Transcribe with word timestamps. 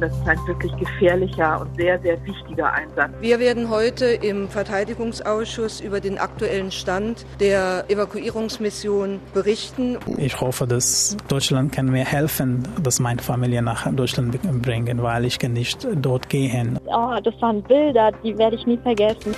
das 0.00 0.12
ist 0.12 0.28
ein 0.28 0.38
wirklich 0.46 0.74
gefährlicher 0.76 1.60
und 1.60 1.74
sehr, 1.76 1.98
sehr 2.00 2.24
wichtiger 2.24 2.72
Einsatz. 2.72 3.10
Wir 3.20 3.38
werden 3.38 3.70
heute 3.70 4.06
im 4.06 4.48
Verteidigungsausschuss 4.48 5.80
über 5.80 6.00
den 6.00 6.18
aktuellen 6.18 6.70
Stand 6.70 7.24
der 7.40 7.84
Evakuierungsmission 7.88 9.20
berichten. 9.34 9.98
Ich 10.16 10.40
hoffe, 10.40 10.66
dass 10.66 11.16
Deutschland 11.28 11.72
kann 11.72 11.86
mir 11.86 12.04
helfen, 12.04 12.66
dass 12.82 13.00
meine 13.00 13.22
Familie 13.22 13.62
nach 13.62 13.90
Deutschland 13.92 14.38
bringen, 14.62 15.02
weil 15.02 15.24
ich 15.24 15.38
kann 15.38 15.52
nicht 15.52 15.86
dort 15.96 16.28
gehen. 16.28 16.78
Oh, 16.86 17.16
das 17.22 17.34
waren 17.40 17.62
Bilder, 17.62 18.12
die 18.22 18.36
werde 18.38 18.56
ich 18.56 18.66
nie 18.66 18.78
vergessen. 18.78 19.34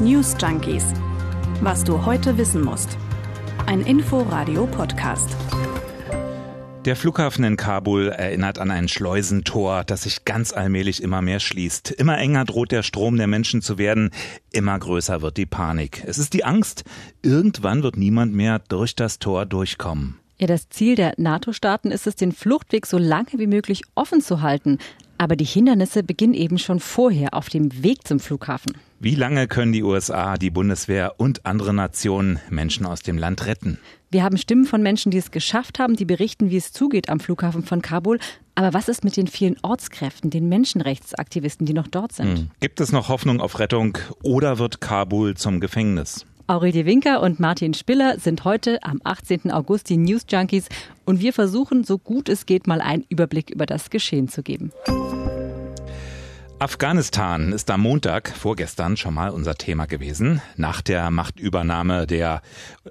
News 0.00 0.34
Junkies. 0.40 0.84
Was 1.60 1.84
du 1.84 2.04
heute 2.04 2.36
wissen 2.38 2.64
musst. 2.64 2.98
Ein 3.66 3.82
Info-Radio-Podcast. 3.82 5.36
Der 6.84 6.96
Flughafen 6.96 7.44
in 7.44 7.56
Kabul 7.56 8.08
erinnert 8.08 8.58
an 8.58 8.72
ein 8.72 8.88
Schleusentor, 8.88 9.84
das 9.84 10.02
sich 10.02 10.24
ganz 10.24 10.52
allmählich 10.52 11.00
immer 11.00 11.22
mehr 11.22 11.38
schließt. 11.38 11.92
Immer 11.92 12.18
enger 12.18 12.44
droht 12.44 12.72
der 12.72 12.82
Strom 12.82 13.16
der 13.16 13.28
Menschen 13.28 13.62
zu 13.62 13.78
werden, 13.78 14.10
immer 14.50 14.76
größer 14.80 15.22
wird 15.22 15.36
die 15.36 15.46
Panik. 15.46 16.02
Es 16.04 16.18
ist 16.18 16.32
die 16.32 16.42
Angst, 16.42 16.82
irgendwann 17.22 17.84
wird 17.84 17.96
niemand 17.96 18.34
mehr 18.34 18.58
durch 18.58 18.96
das 18.96 19.20
Tor 19.20 19.46
durchkommen. 19.46 20.18
Ja, 20.40 20.48
das 20.48 20.70
Ziel 20.70 20.96
der 20.96 21.14
NATO-Staaten 21.18 21.92
ist 21.92 22.08
es, 22.08 22.16
den 22.16 22.32
Fluchtweg 22.32 22.86
so 22.86 22.98
lange 22.98 23.28
wie 23.34 23.46
möglich 23.46 23.82
offen 23.94 24.20
zu 24.20 24.40
halten. 24.42 24.78
Aber 25.22 25.36
die 25.36 25.44
Hindernisse 25.44 26.02
beginnen 26.02 26.34
eben 26.34 26.58
schon 26.58 26.80
vorher 26.80 27.34
auf 27.34 27.48
dem 27.48 27.84
Weg 27.84 28.08
zum 28.08 28.18
Flughafen. 28.18 28.76
Wie 28.98 29.14
lange 29.14 29.46
können 29.46 29.70
die 29.70 29.84
USA, 29.84 30.36
die 30.36 30.50
Bundeswehr 30.50 31.14
und 31.16 31.46
andere 31.46 31.72
Nationen 31.72 32.40
Menschen 32.50 32.86
aus 32.86 33.02
dem 33.02 33.18
Land 33.18 33.46
retten? 33.46 33.78
Wir 34.10 34.24
haben 34.24 34.36
Stimmen 34.36 34.64
von 34.64 34.82
Menschen, 34.82 35.12
die 35.12 35.18
es 35.18 35.30
geschafft 35.30 35.78
haben, 35.78 35.94
die 35.94 36.06
berichten, 36.06 36.50
wie 36.50 36.56
es 36.56 36.72
zugeht 36.72 37.08
am 37.08 37.20
Flughafen 37.20 37.62
von 37.62 37.82
Kabul. 37.82 38.18
Aber 38.56 38.74
was 38.74 38.88
ist 38.88 39.04
mit 39.04 39.16
den 39.16 39.28
vielen 39.28 39.54
Ortskräften, 39.62 40.30
den 40.30 40.48
Menschenrechtsaktivisten, 40.48 41.66
die 41.66 41.72
noch 41.72 41.86
dort 41.86 42.10
sind? 42.10 42.38
Hm. 42.38 42.50
Gibt 42.58 42.80
es 42.80 42.90
noch 42.90 43.08
Hoffnung 43.08 43.40
auf 43.40 43.60
Rettung 43.60 43.98
oder 44.24 44.58
wird 44.58 44.80
Kabul 44.80 45.36
zum 45.36 45.60
Gefängnis? 45.60 46.26
Aurelie 46.52 46.84
Winker 46.84 47.22
und 47.22 47.40
Martin 47.40 47.72
Spiller 47.72 48.18
sind 48.18 48.44
heute 48.44 48.82
am 48.82 49.00
18. 49.04 49.50
August 49.50 49.88
die 49.88 49.96
News 49.96 50.26
Junkies 50.28 50.68
und 51.04 51.20
wir 51.20 51.32
versuchen, 51.32 51.84
so 51.84 51.98
gut 51.98 52.28
es 52.28 52.46
geht, 52.46 52.66
mal 52.66 52.80
einen 52.80 53.04
Überblick 53.08 53.50
über 53.50 53.64
das 53.64 53.90
Geschehen 53.90 54.28
zu 54.28 54.42
geben. 54.42 54.72
Afghanistan 56.62 57.52
ist 57.52 57.68
am 57.72 57.80
Montag, 57.80 58.28
vorgestern, 58.28 58.96
schon 58.96 59.14
mal 59.14 59.30
unser 59.30 59.56
Thema 59.56 59.86
gewesen. 59.86 60.40
Nach 60.54 60.80
der 60.80 61.10
Machtübernahme 61.10 62.06
der, 62.06 62.40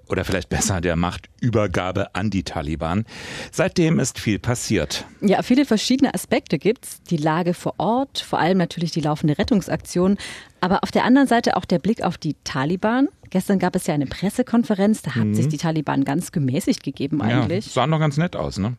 oder 0.09 0.25
vielleicht 0.25 0.49
besser 0.49 0.81
der 0.81 0.97
Machtübergabe 0.97 2.13
an 2.13 2.29
die 2.29 2.43
Taliban. 2.43 3.05
Seitdem 3.49 3.97
ist 3.99 4.19
viel 4.19 4.39
passiert. 4.39 5.05
Ja, 5.21 5.41
viele 5.41 5.63
verschiedene 5.63 6.13
Aspekte 6.13 6.59
gibt's. 6.59 7.01
Die 7.03 7.15
Lage 7.15 7.53
vor 7.53 7.75
Ort, 7.77 8.19
vor 8.19 8.39
allem 8.39 8.57
natürlich 8.57 8.91
die 8.91 8.99
laufende 8.99 9.37
Rettungsaktion, 9.37 10.17
aber 10.59 10.83
auf 10.83 10.91
der 10.91 11.05
anderen 11.05 11.29
Seite 11.29 11.55
auch 11.55 11.63
der 11.63 11.79
Blick 11.79 12.03
auf 12.03 12.17
die 12.17 12.35
Taliban. 12.43 13.07
Gestern 13.31 13.59
gab 13.59 13.77
es 13.77 13.87
ja 13.87 13.93
eine 13.93 14.07
Pressekonferenz, 14.07 15.03
da 15.03 15.15
haben 15.15 15.29
mhm. 15.29 15.35
sich 15.35 15.47
die 15.47 15.57
Taliban 15.57 16.03
ganz 16.03 16.33
gemäßigt 16.33 16.83
gegeben 16.83 17.21
eigentlich. 17.21 17.67
Ja, 17.67 17.71
sah 17.71 17.87
noch 17.87 17.99
ganz 17.99 18.17
nett 18.17 18.35
aus, 18.35 18.57
ne? 18.59 18.75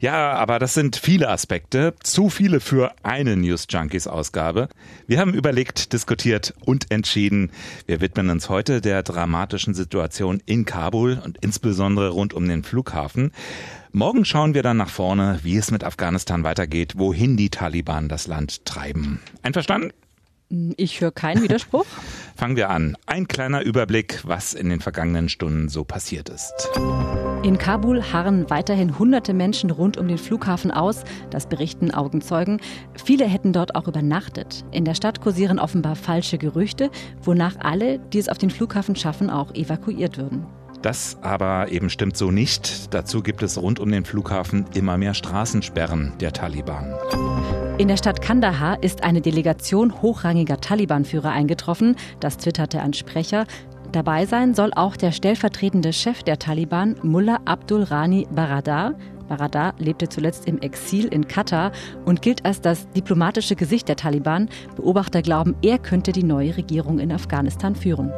Ja, 0.00 0.32
aber 0.32 0.58
das 0.58 0.74
sind 0.74 0.96
viele 0.96 1.28
Aspekte, 1.28 1.94
zu 2.02 2.28
viele 2.28 2.58
für 2.58 2.92
eine 3.04 3.36
News 3.36 3.66
Junkies 3.70 4.08
Ausgabe. 4.08 4.68
Wir 5.06 5.20
haben 5.20 5.32
überlegt, 5.32 5.92
diskutiert 5.92 6.52
und 6.64 6.90
entschieden. 6.90 7.52
Wir 7.86 8.00
widmen 8.00 8.28
uns 8.30 8.48
heute 8.48 8.80
der 8.80 9.04
dramatischen 9.04 9.72
Situation 9.72 10.42
in 10.46 10.64
Kabul 10.64 11.22
und 11.24 11.38
insbesondere 11.40 12.08
rund 12.08 12.34
um 12.34 12.48
den 12.48 12.64
Flughafen. 12.64 13.30
Morgen 13.92 14.24
schauen 14.24 14.54
wir 14.54 14.64
dann 14.64 14.78
nach 14.78 14.88
vorne, 14.88 15.38
wie 15.44 15.56
es 15.56 15.70
mit 15.70 15.84
Afghanistan 15.84 16.42
weitergeht, 16.42 16.94
wohin 16.96 17.36
die 17.36 17.50
Taliban 17.50 18.08
das 18.08 18.26
Land 18.26 18.64
treiben. 18.64 19.20
Einverstanden? 19.42 19.92
Ich 20.76 21.00
höre 21.00 21.12
keinen 21.12 21.42
Widerspruch. 21.42 21.86
Fangen 22.36 22.56
wir 22.56 22.68
an. 22.68 22.96
Ein 23.06 23.26
kleiner 23.26 23.62
Überblick, 23.62 24.20
was 24.24 24.52
in 24.52 24.68
den 24.68 24.80
vergangenen 24.80 25.28
Stunden 25.28 25.68
so 25.68 25.84
passiert 25.84 26.28
ist. 26.28 26.52
In 27.42 27.56
Kabul 27.56 28.02
harren 28.12 28.50
weiterhin 28.50 28.98
hunderte 28.98 29.32
Menschen 29.32 29.70
rund 29.70 29.96
um 29.96 30.08
den 30.08 30.18
Flughafen 30.18 30.70
aus, 30.70 31.04
das 31.30 31.48
berichten 31.48 31.90
Augenzeugen. 31.90 32.60
Viele 33.02 33.26
hätten 33.26 33.52
dort 33.52 33.74
auch 33.74 33.88
übernachtet. 33.88 34.64
In 34.72 34.84
der 34.84 34.94
Stadt 34.94 35.20
kursieren 35.22 35.58
offenbar 35.58 35.96
falsche 35.96 36.36
Gerüchte, 36.36 36.90
wonach 37.22 37.56
alle, 37.58 37.98
die 37.98 38.18
es 38.18 38.28
auf 38.28 38.38
den 38.38 38.50
Flughafen 38.50 38.94
schaffen, 38.94 39.30
auch 39.30 39.54
evakuiert 39.54 40.18
würden. 40.18 40.46
Das 40.82 41.16
aber 41.22 41.70
eben 41.70 41.88
stimmt 41.88 42.16
so 42.16 42.30
nicht. 42.30 42.92
Dazu 42.92 43.22
gibt 43.22 43.42
es 43.42 43.56
rund 43.56 43.80
um 43.80 43.90
den 43.90 44.04
Flughafen 44.04 44.66
immer 44.74 44.98
mehr 44.98 45.14
Straßensperren 45.14 46.12
der 46.20 46.32
Taliban. 46.32 46.92
In 47.78 47.88
der 47.88 47.96
Stadt 47.96 48.20
Kandahar 48.20 48.82
ist 48.82 49.02
eine 49.02 49.22
Delegation 49.22 50.02
hochrangiger 50.02 50.60
Taliban-Führer 50.60 51.30
eingetroffen. 51.30 51.96
Das 52.20 52.36
twitterte 52.36 52.80
ein 52.80 52.92
Sprecher. 52.92 53.46
Dabei 53.90 54.26
sein 54.26 54.54
soll 54.54 54.72
auch 54.74 54.96
der 54.96 55.10
stellvertretende 55.10 55.92
Chef 55.92 56.22
der 56.22 56.38
Taliban, 56.38 56.96
Mullah 57.02 57.40
Abdul 57.44 57.82
Rani 57.82 58.28
Baradar. 58.30 58.94
Baradar 59.28 59.74
lebte 59.78 60.08
zuletzt 60.08 60.46
im 60.46 60.60
Exil 60.60 61.06
in 61.06 61.26
Katar 61.26 61.72
und 62.04 62.22
gilt 62.22 62.44
als 62.44 62.60
das 62.60 62.88
diplomatische 62.90 63.56
Gesicht 63.56 63.88
der 63.88 63.96
Taliban. 63.96 64.48
Beobachter 64.76 65.22
glauben, 65.22 65.56
er 65.62 65.78
könnte 65.78 66.12
die 66.12 66.24
neue 66.24 66.56
Regierung 66.56 66.98
in 66.98 67.10
Afghanistan 67.10 67.74
führen. 67.74 68.12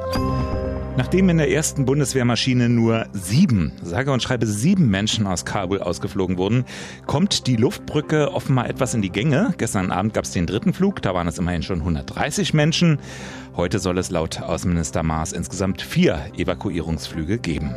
Nachdem 0.97 1.29
in 1.29 1.39
der 1.39 1.51
ersten 1.51 1.87
Bundeswehrmaschine 1.87 2.69
nur 2.69 3.07
sieben, 3.13 3.73
sage 3.83 4.13
und 4.13 4.23
schreibe 4.23 4.47
sieben 4.47 4.89
Menschen 4.91 5.27
aus 5.27 5.45
Kabul 5.45 5.81
ausgeflogen 5.81 6.39
wurden, 6.39 6.65
kommt 7.07 7.49
die 7.49 7.57
Luftbrücke 7.57 8.33
offenbar 8.33 8.69
etwas 8.71 8.95
in 8.95 9.03
die 9.03 9.11
Gänge. 9.11 9.55
Gestern 9.59 9.91
Abend 9.91 10.15
gab 10.15 10.25
es 10.25 10.31
den 10.31 10.47
dritten 10.47 10.73
Flug, 10.73 11.03
da 11.03 11.13
waren 11.13 11.27
es 11.27 11.37
immerhin 11.37 11.65
schon 11.65 11.81
130 11.81 12.55
Menschen. 12.55 13.01
Heute 13.57 13.81
soll 13.81 13.99
es 13.99 14.11
laut 14.11 14.41
Außenminister 14.41 15.03
Maas 15.03 15.33
insgesamt 15.33 15.83
vier 15.83 16.27
Evakuierungsflüge 16.37 17.39
geben. 17.39 17.75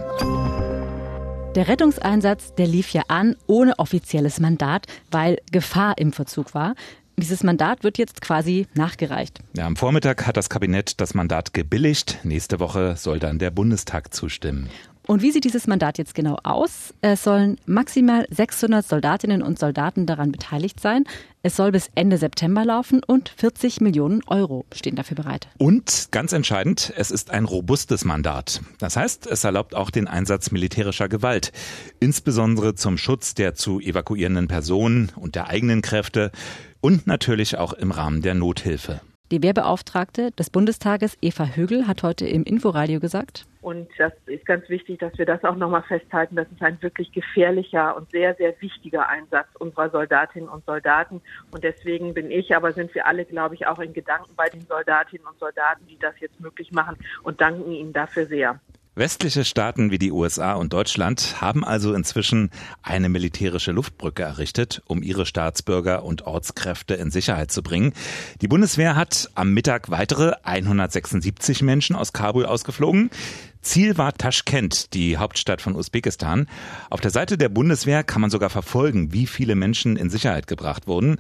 Der 1.56 1.68
Rettungseinsatz, 1.68 2.54
der 2.54 2.68
lief 2.68 2.94
ja 2.94 3.02
an 3.08 3.36
ohne 3.48 3.80
offizielles 3.80 4.40
Mandat, 4.40 4.86
weil 5.10 5.40
Gefahr 5.52 5.98
im 5.98 6.14
Verzug 6.14 6.54
war. 6.54 6.76
Dieses 7.20 7.42
Mandat 7.44 7.84
wird 7.84 7.98
jetzt 7.98 8.22
quasi 8.22 8.68
nachgereicht. 8.76 9.40
Ja, 9.56 9.66
am 9.66 9.76
Vormittag 9.76 10.28
hat 10.28 10.38
das 10.38 10.50
Kabinett 10.50 11.02
das 11.02 11.16
Mandat 11.16 11.52
gebilligt. 11.52 12.20
Nächste 12.24 12.60
Woche 12.60 12.96
soll 12.96 13.18
dann 13.18 13.40
der 13.40 13.50
Bundestag 13.50 14.14
zustimmen. 14.14 14.70
Und 15.08 15.22
wie 15.22 15.32
sieht 15.32 15.46
dieses 15.46 15.68
Mandat 15.68 15.98
jetzt 15.98 16.14
genau 16.14 16.38
aus? 16.44 16.94
Es 17.00 17.24
sollen 17.24 17.58
maximal 17.66 18.28
600 18.30 18.86
Soldatinnen 18.86 19.42
und 19.42 19.58
Soldaten 19.58 20.06
daran 20.06 20.34
beteiligt 20.34 20.82
sein. 20.82 21.06
Es 21.44 21.56
soll 21.56 21.72
bis 21.72 21.90
Ende 21.96 22.18
September 22.18 22.66
laufen 22.66 23.02
und 23.08 23.30
40 23.30 23.80
Millionen 23.80 24.22
Euro 24.28 24.66
stehen 24.74 24.98
dafür 24.98 25.16
bereit. 25.16 25.48
Und 25.60 26.10
ganz 26.12 26.34
entscheidend, 26.34 26.92
es 26.98 27.10
ist 27.10 27.32
ein 27.32 27.46
robustes 27.46 28.04
Mandat. 28.04 28.60
Das 28.80 28.98
heißt, 28.98 29.28
es 29.28 29.46
erlaubt 29.46 29.76
auch 29.76 29.92
den 29.92 30.10
Einsatz 30.10 30.52
militärischer 30.52 31.08
Gewalt, 31.08 31.54
insbesondere 32.02 32.76
zum 32.76 32.98
Schutz 32.98 33.34
der 33.34 33.56
zu 33.56 33.80
evakuierenden 33.80 34.50
Personen 34.50 35.14
und 35.16 35.36
der 35.36 35.48
eigenen 35.48 35.82
Kräfte 35.82 36.32
und 36.82 37.08
natürlich 37.08 37.58
auch 37.58 37.72
im 37.72 37.92
Rahmen 37.92 38.22
der 38.22 38.36
Nothilfe. 38.36 39.00
Die 39.30 39.44
Wehrbeauftragte 39.44 40.32
des 40.32 40.50
Bundestages 40.50 41.18
Eva 41.22 41.48
Högel 41.48 41.86
hat 41.86 42.02
heute 42.02 42.26
im 42.26 42.44
Inforadio 42.44 43.02
gesagt. 43.02 43.46
Und 43.60 43.90
das 43.98 44.14
ist 44.26 44.46
ganz 44.46 44.70
wichtig, 44.70 45.00
dass 45.00 45.18
wir 45.18 45.26
das 45.26 45.44
auch 45.44 45.58
nochmal 45.58 45.84
festhalten. 45.84 46.38
Das 46.38 46.48
ist 46.50 46.62
ein 46.62 46.82
wirklich 46.82 47.12
gefährlicher 47.12 47.98
und 47.98 48.10
sehr, 48.10 48.36
sehr 48.36 48.54
wichtiger 48.62 49.10
Einsatz 49.10 49.48
unserer 49.60 49.90
Soldatinnen 49.90 50.48
und 50.48 50.64
Soldaten. 50.64 51.20
Und 51.52 51.66
deswegen 51.66 52.14
bin 52.14 52.32
ich, 52.32 52.56
aber 52.56 52.72
sind 52.72 52.96
wir 52.96 53.06
alle, 53.06 53.26
glaube 53.26 53.56
ich, 53.56 53.68
auch 53.68 53.80
in 53.80 53.92
Gedanken 53.92 54.32
bei 54.38 54.48
den 54.48 54.62
Soldatinnen 54.62 55.28
und 55.28 55.38
Soldaten, 55.40 55.86
die 55.88 56.00
das 56.00 56.18
jetzt 56.22 56.40
möglich 56.40 56.72
machen 56.72 56.96
und 57.24 57.42
danken 57.42 57.70
ihnen 57.74 57.92
dafür 57.92 58.28
sehr. 58.28 58.62
Westliche 58.98 59.46
Staaten 59.46 59.92
wie 59.92 60.00
die 60.00 60.12
USA 60.12 60.54
und 60.54 60.74
Deutschland 60.74 61.40
haben 61.40 61.64
also 61.64 61.94
inzwischen 61.94 62.50
eine 62.82 63.10
militärische 63.10 63.72
Luftbrücke 63.72 64.24
errichtet, 64.24 64.82
um 64.88 65.04
ihre 65.04 65.28
Staatsbürger 65.28 66.04
und 66.04 66.26
Ortskräfte 66.26 66.96
in 66.96 67.12
Sicherheit 67.12 67.52
zu 67.52 67.62
bringen. 67.62 67.94
Die 68.42 68.48
Bundeswehr 68.48 68.96
hat 68.96 69.30
am 69.36 69.54
Mittag 69.54 69.92
weitere 69.92 70.32
176 70.42 71.62
Menschen 71.62 71.96
aus 71.96 72.12
Kabul 72.12 72.48
ausgeflogen. 72.48 73.12
Ziel 73.68 73.98
war 73.98 74.14
Taschkent, 74.14 74.94
die 74.94 75.18
Hauptstadt 75.18 75.62
von 75.62 75.76
Usbekistan. 75.76 76.48
Auf 76.90 77.02
der 77.02 77.12
Seite 77.12 77.38
der 77.38 77.50
Bundeswehr 77.50 78.02
kann 78.02 78.22
man 78.22 78.30
sogar 78.30 78.50
verfolgen, 78.50 79.12
wie 79.12 79.28
viele 79.28 79.56
Menschen 79.56 79.98
in 79.98 80.10
Sicherheit 80.10 80.48
gebracht 80.48 80.88
wurden. 80.88 81.18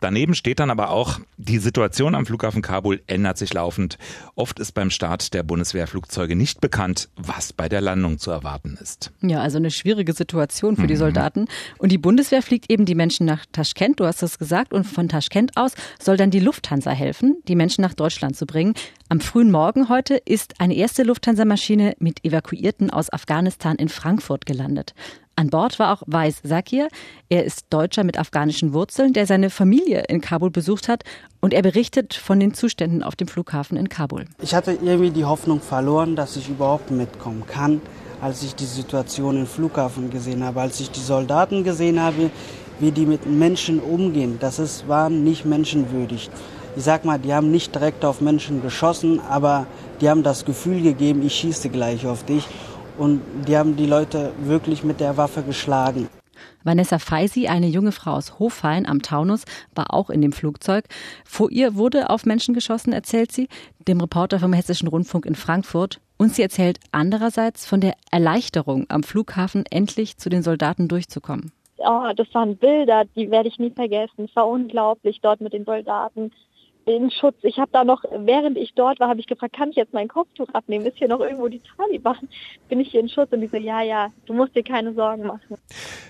Daneben 0.00 0.34
steht 0.34 0.60
dann 0.60 0.70
aber 0.70 0.88
auch, 0.88 1.20
die 1.36 1.58
Situation 1.58 2.14
am 2.14 2.24
Flughafen 2.24 2.62
Kabul 2.62 3.02
ändert 3.06 3.36
sich 3.36 3.52
laufend. 3.52 3.98
Oft 4.34 4.58
ist 4.60 4.72
beim 4.72 4.88
Start 4.88 5.34
der 5.34 5.42
Bundeswehrflugzeuge 5.42 6.36
nicht 6.36 6.62
bekannt, 6.62 7.10
was 7.16 7.52
bei 7.52 7.68
der 7.68 7.82
Landung 7.82 8.18
zu 8.18 8.30
erwarten 8.30 8.78
ist. 8.80 9.12
Ja, 9.20 9.42
also 9.42 9.58
eine 9.58 9.70
schwierige 9.70 10.14
Situation 10.14 10.76
für 10.76 10.84
mhm. 10.84 10.88
die 10.88 10.96
Soldaten. 10.96 11.48
Und 11.76 11.92
die 11.92 11.98
Bundeswehr 11.98 12.40
fliegt 12.40 12.72
eben 12.72 12.86
die 12.86 12.94
Menschen 12.94 13.26
nach 13.26 13.44
Taschkent, 13.52 14.00
du 14.00 14.06
hast 14.06 14.22
es 14.22 14.38
gesagt, 14.38 14.72
und 14.72 14.84
von 14.84 15.10
Taschkent 15.10 15.58
aus 15.58 15.72
soll 16.02 16.16
dann 16.16 16.30
die 16.30 16.40
Lufthansa 16.40 16.92
helfen, 16.92 17.42
die 17.46 17.56
Menschen 17.56 17.82
nach 17.82 17.92
Deutschland 17.92 18.36
zu 18.36 18.46
bringen. 18.46 18.72
Am 19.12 19.18
frühen 19.18 19.50
Morgen 19.50 19.88
heute 19.88 20.14
ist 20.24 20.60
eine 20.60 20.76
erste 20.76 21.02
Lufthansa-Maschine 21.02 21.96
mit 21.98 22.24
Evakuierten 22.24 22.90
aus 22.90 23.12
Afghanistan 23.12 23.74
in 23.74 23.88
Frankfurt 23.88 24.46
gelandet. 24.46 24.94
An 25.34 25.50
Bord 25.50 25.80
war 25.80 25.92
auch 25.92 26.04
Weiß 26.06 26.42
Sakir. 26.44 26.86
Er 27.28 27.44
ist 27.44 27.64
Deutscher 27.70 28.04
mit 28.04 28.20
afghanischen 28.20 28.72
Wurzeln, 28.72 29.12
der 29.12 29.26
seine 29.26 29.50
Familie 29.50 30.04
in 30.08 30.20
Kabul 30.20 30.50
besucht 30.50 30.86
hat 30.86 31.02
und 31.40 31.52
er 31.52 31.62
berichtet 31.62 32.14
von 32.14 32.38
den 32.38 32.54
Zuständen 32.54 33.02
auf 33.02 33.16
dem 33.16 33.26
Flughafen 33.26 33.76
in 33.76 33.88
Kabul. 33.88 34.26
Ich 34.40 34.54
hatte 34.54 34.78
irgendwie 34.80 35.10
die 35.10 35.24
Hoffnung 35.24 35.60
verloren, 35.60 36.14
dass 36.14 36.36
ich 36.36 36.48
überhaupt 36.48 36.92
mitkommen 36.92 37.42
kann, 37.48 37.82
als 38.20 38.44
ich 38.44 38.54
die 38.54 38.64
Situation 38.64 39.38
im 39.38 39.48
Flughafen 39.48 40.10
gesehen 40.10 40.44
habe, 40.44 40.60
als 40.60 40.78
ich 40.78 40.88
die 40.88 41.00
Soldaten 41.00 41.64
gesehen 41.64 42.00
habe, 42.00 42.30
wie 42.78 42.92
die 42.92 43.06
mit 43.06 43.26
Menschen 43.26 43.80
umgehen. 43.80 44.36
Das 44.38 44.60
ist, 44.60 44.86
war 44.86 45.10
nicht 45.10 45.46
menschenwürdig. 45.46 46.30
Ich 46.76 46.84
sag 46.84 47.04
mal, 47.04 47.18
die 47.18 47.34
haben 47.34 47.50
nicht 47.50 47.74
direkt 47.74 48.04
auf 48.04 48.20
Menschen 48.20 48.62
geschossen, 48.62 49.20
aber 49.28 49.66
die 50.00 50.08
haben 50.08 50.22
das 50.22 50.44
Gefühl 50.44 50.82
gegeben, 50.82 51.22
ich 51.24 51.34
schieße 51.34 51.68
gleich 51.68 52.06
auf 52.06 52.24
dich 52.24 52.46
und 52.96 53.20
die 53.48 53.56
haben 53.56 53.76
die 53.76 53.86
Leute 53.86 54.32
wirklich 54.44 54.84
mit 54.84 55.00
der 55.00 55.16
Waffe 55.16 55.42
geschlagen. 55.42 56.08
Vanessa 56.62 56.98
Feisi, 56.98 57.48
eine 57.48 57.66
junge 57.66 57.92
Frau 57.92 58.12
aus 58.12 58.38
Hofhain 58.38 58.86
am 58.86 59.02
Taunus, 59.02 59.44
war 59.74 59.92
auch 59.92 60.10
in 60.10 60.20
dem 60.20 60.32
Flugzeug. 60.32 60.84
Vor 61.24 61.50
ihr 61.50 61.74
wurde 61.74 62.10
auf 62.10 62.24
Menschen 62.24 62.54
geschossen, 62.54 62.92
erzählt 62.92 63.32
sie, 63.32 63.48
dem 63.88 64.00
Reporter 64.00 64.38
vom 64.38 64.52
Hessischen 64.52 64.88
Rundfunk 64.88 65.26
in 65.26 65.34
Frankfurt. 65.34 66.00
Und 66.18 66.34
sie 66.34 66.42
erzählt 66.42 66.78
andererseits 66.92 67.66
von 67.66 67.80
der 67.80 67.94
Erleichterung 68.10 68.86
am 68.90 69.02
Flughafen, 69.02 69.64
endlich 69.70 70.18
zu 70.18 70.28
den 70.28 70.42
Soldaten 70.42 70.86
durchzukommen. 70.86 71.52
Oh, 71.78 72.12
das 72.14 72.26
waren 72.34 72.56
Bilder, 72.58 73.04
die 73.16 73.30
werde 73.30 73.48
ich 73.48 73.58
nie 73.58 73.70
vergessen. 73.70 74.26
Es 74.26 74.36
war 74.36 74.46
unglaublich 74.46 75.20
dort 75.22 75.40
mit 75.40 75.54
den 75.54 75.64
Soldaten 75.64 76.30
den 76.90 77.10
Schutz. 77.10 77.36
Ich 77.42 77.58
habe 77.58 77.70
da 77.72 77.84
noch, 77.84 78.02
während 78.10 78.58
ich 78.58 78.72
dort 78.74 78.98
war, 79.00 79.08
habe 79.08 79.20
ich 79.20 79.26
gefragt, 79.26 79.54
kann 79.56 79.70
ich 79.70 79.76
jetzt 79.76 79.92
mein 79.92 80.08
Kopftuch 80.08 80.48
abnehmen? 80.52 80.86
Ist 80.86 80.98
hier 80.98 81.08
noch 81.08 81.20
irgendwo 81.20 81.48
die 81.48 81.62
Taliban? 81.76 82.28
Bin 82.68 82.80
ich 82.80 82.90
hier 82.90 83.00
in 83.00 83.08
Schutz? 83.08 83.32
Und 83.32 83.40
die 83.40 83.46
so, 83.46 83.56
ja, 83.56 83.82
ja, 83.82 84.08
du 84.26 84.34
musst 84.34 84.56
dir 84.56 84.64
keine 84.64 84.92
Sorgen 84.94 85.26
machen. 85.26 85.56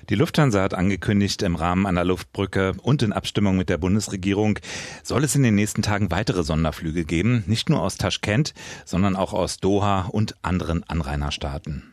Die 0.09 0.15
Lufthansa 0.15 0.63
hat 0.63 0.75
angekündigt, 0.75 1.43
im 1.43 1.57
Rahmen 1.57 1.87
einer 1.87 2.05
Luftbrücke 2.05 2.73
und 2.83 3.03
in 3.03 3.13
Abstimmung 3.13 3.57
mit 3.57 3.69
der 3.69 3.79
Bundesregierung 3.79 4.59
soll 5.03 5.25
es 5.25 5.37
in 5.37 5.43
den 5.43 5.55
nächsten 5.55 5.83
Tagen 5.83 6.11
weitere 6.11 6.43
Sonderflüge 6.43 7.05
geben, 7.05 7.45
nicht 7.47 7.69
nur 7.69 7.83
aus 7.83 7.97
Taschkent, 7.97 8.55
sondern 8.85 9.17
auch 9.17 9.35
aus 9.35 9.59
Doha 9.59 10.09
und 10.11 10.35
anderen 10.43 10.83
Anrainerstaaten. 10.89 11.93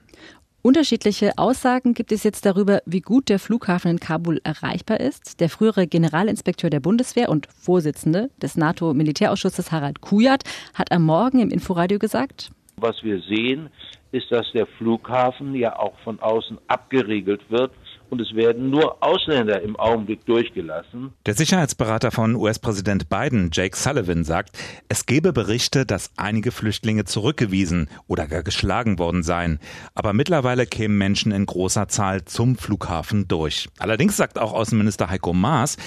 Unterschiedliche 0.63 1.37
Aussagen 1.37 1.93
gibt 1.93 2.11
es 2.11 2.23
jetzt 2.23 2.45
darüber, 2.45 2.81
wie 2.85 3.01
gut 3.01 3.29
der 3.29 3.39
Flughafen 3.39 3.91
in 3.91 3.99
Kabul 3.99 4.41
erreichbar 4.43 4.99
ist. 4.99 5.39
Der 5.39 5.49
frühere 5.49 5.87
Generalinspekteur 5.87 6.69
der 6.69 6.79
Bundeswehr 6.79 7.29
und 7.29 7.47
Vorsitzende 7.47 8.29
des 8.41 8.57
NATO-Militärausschusses 8.57 9.71
Harald 9.71 10.01
Kujat 10.01 10.43
hat 10.73 10.91
am 10.91 11.03
Morgen 11.03 11.39
im 11.39 11.51
Inforadio 11.51 11.99
gesagt, 11.99 12.51
was 12.77 13.03
wir 13.03 13.21
sehen, 13.21 13.69
ist, 14.11 14.31
dass 14.31 14.45
der 14.51 14.67
Flughafen 14.67 15.55
ja 15.55 15.77
auch 15.77 15.97
von 16.03 16.19
außen 16.19 16.57
abgeriegelt 16.67 17.41
wird 17.49 17.71
und 18.09 18.21
es 18.21 18.33
werden 18.35 18.69
nur 18.69 19.03
Ausländer 19.03 19.61
im 19.61 19.75
Augenblick 19.75 20.25
durchgelassen. 20.25 21.11
Der 21.25 21.33
Sicherheitsberater 21.33 22.11
von 22.11 22.35
US-Präsident 22.35 23.09
Biden, 23.09 23.49
Jake 23.53 23.75
Sullivan, 23.75 24.23
sagt, 24.23 24.57
es 24.89 25.05
gebe 25.05 25.33
Berichte, 25.33 25.85
dass 25.85 26.11
einige 26.17 26.51
Flüchtlinge 26.51 27.05
zurückgewiesen 27.05 27.89
oder 28.07 28.27
gar 28.27 28.43
geschlagen 28.43 28.99
worden 28.99 29.23
seien. 29.23 29.59
Aber 29.93 30.13
mittlerweile 30.13 30.65
kämen 30.65 30.97
Menschen 30.97 31.31
in 31.31 31.45
großer 31.45 31.87
Zahl 31.87 32.25
zum 32.25 32.55
Flughafen 32.55 33.27
durch. 33.27 33.69
Allerdings 33.79 34.17
sagt 34.17 34.39
auch 34.39 34.53
Außenminister 34.53 35.09
Heiko 35.09 35.33
Maas, 35.33 35.77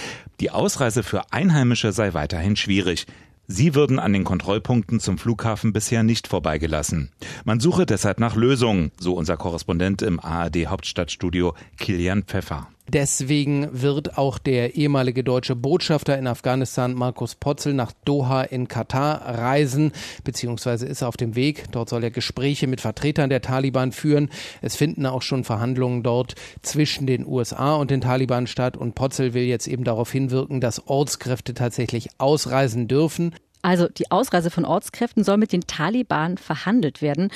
die 0.40 0.50
Ausreise 0.50 1.02
für 1.02 1.32
Einheimische 1.32 1.92
sei 1.92 2.14
weiterhin 2.14 2.56
schwierig. 2.56 3.06
Sie 3.52 3.74
würden 3.74 3.98
an 3.98 4.12
den 4.12 4.22
Kontrollpunkten 4.22 5.00
zum 5.00 5.18
Flughafen 5.18 5.72
bisher 5.72 6.04
nicht 6.04 6.28
vorbeigelassen. 6.28 7.10
Man 7.44 7.58
suche 7.58 7.84
deshalb 7.84 8.20
nach 8.20 8.36
Lösungen, 8.36 8.92
so 9.00 9.14
unser 9.14 9.36
Korrespondent 9.36 10.02
im 10.02 10.20
ARD 10.20 10.68
Hauptstadtstudio 10.68 11.54
Kilian 11.76 12.22
Pfeffer. 12.22 12.68
Deswegen 12.92 13.68
wird 13.70 14.18
auch 14.18 14.38
der 14.38 14.74
ehemalige 14.74 15.22
deutsche 15.22 15.54
Botschafter 15.54 16.18
in 16.18 16.26
Afghanistan, 16.26 16.92
Markus 16.92 17.36
Potzel, 17.36 17.72
nach 17.72 17.92
Doha 18.04 18.42
in 18.42 18.66
Katar 18.66 19.20
reisen, 19.38 19.92
beziehungsweise 20.24 20.86
ist 20.86 21.02
er 21.02 21.06
auf 21.08 21.16
dem 21.16 21.36
Weg. 21.36 21.70
Dort 21.70 21.88
soll 21.88 22.02
er 22.02 22.10
Gespräche 22.10 22.66
mit 22.66 22.80
Vertretern 22.80 23.30
der 23.30 23.42
Taliban 23.42 23.92
führen. 23.92 24.28
Es 24.60 24.74
finden 24.74 25.06
auch 25.06 25.22
schon 25.22 25.44
Verhandlungen 25.44 26.02
dort 26.02 26.34
zwischen 26.62 27.06
den 27.06 27.24
USA 27.24 27.76
und 27.76 27.92
den 27.92 28.00
Taliban 28.00 28.48
statt. 28.48 28.76
Und 28.76 28.96
Potzel 28.96 29.34
will 29.34 29.44
jetzt 29.44 29.68
eben 29.68 29.84
darauf 29.84 30.10
hinwirken, 30.10 30.60
dass 30.60 30.88
Ortskräfte 30.88 31.54
tatsächlich 31.54 32.08
ausreisen 32.18 32.88
dürfen. 32.88 33.36
Also 33.62 33.86
die 33.86 34.10
Ausreise 34.10 34.50
von 34.50 34.64
Ortskräften 34.64 35.22
soll 35.22 35.36
mit 35.36 35.52
den 35.52 35.60
Taliban 35.60 36.38
verhandelt 36.38 37.02
werden. 37.02 37.30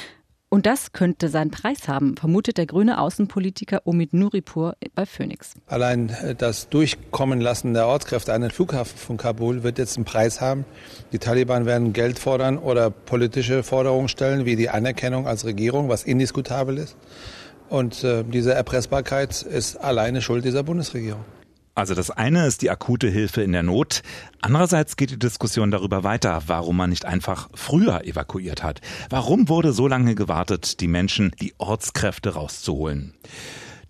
Und 0.55 0.67
das 0.67 0.93
könnte 0.93 1.31
seinen 1.31 1.51
Preis 1.51 1.89
haben, 1.89 2.17
vermutet 2.17 2.59
der 2.59 2.67
grüne 2.67 3.01
Außenpolitiker 3.01 3.81
Omid 3.89 4.15
Nuripur 4.15 4.77
bei 4.95 5.05
Phoenix. 5.05 5.55
Allein 5.67 6.11
äh, 6.11 6.37
das 6.37 6.69
Durchkommen 6.69 7.41
lassen 7.41 7.75
der 7.75 7.89
Ortskräfte 7.89 8.33
an 8.33 8.43
den 8.43 8.53
Flughafen 8.53 8.97
von 8.97 9.17
Kabul 9.17 9.65
wird 9.65 9.79
jetzt 9.79 9.97
einen 9.97 10.05
Preis 10.05 10.41
haben. 10.41 10.65
Die 11.11 11.19
Taliban 11.19 11.67
werden 11.67 11.93
Geld 11.93 12.21
fordern 12.21 12.56
oder 12.56 12.91
politische 12.91 13.65
Forderungen 13.65 14.06
stellen, 14.06 14.45
wie 14.45 14.55
die 14.55 14.71
Anerkennung 14.71 15.27
als 15.27 15.45
Regierung, 15.45 15.89
was 15.89 16.05
indiskutabel 16.05 16.79
ist. 16.79 16.97
Und 17.69 18.05
äh, 18.05 18.23
diese 18.23 18.55
Erpressbarkeit 18.55 19.43
ist 19.43 19.75
alleine 19.75 20.23
Schuld 20.23 20.45
dieser 20.45 20.62
Bundesregierung. 20.62 21.25
Also 21.76 21.94
das 21.94 22.11
eine 22.11 22.47
ist 22.47 22.62
die 22.62 22.71
akute 22.71 23.09
Hilfe 23.09 23.43
in 23.43 23.50
der 23.50 23.65
Not. 23.65 24.03
Andererseits 24.41 24.97
geht 24.97 25.11
die 25.11 25.19
Diskussion 25.19 25.73
darüber 25.73 26.05
weiter, 26.05 26.43
warum 26.47 26.76
man 26.76 26.91
nicht 26.91 27.05
einfach 27.05 27.49
früher 27.53 28.05
evakuiert 28.05 28.62
hat. 28.62 28.81
Warum 29.11 29.49
wurde 29.49 29.73
so 29.73 29.88
lange 29.88 30.15
gewartet, 30.15 30.81
die 30.81 30.87
Menschen, 30.87 31.32
die 31.41 31.53
Ortskräfte 31.59 32.35
rauszuholen? 32.35 33.15